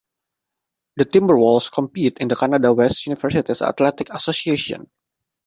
The 0.95 1.05
Timberwolves 1.05 1.71
compete 1.71 2.17
in 2.21 2.27
the 2.27 2.35
Canada 2.35 2.73
West 2.73 3.05
Universities 3.05 3.61
Athletic 3.61 4.09
Association. 4.09 4.89